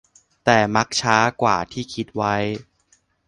[0.45, 2.35] แต่มักช้ากว่าที่คิดไว้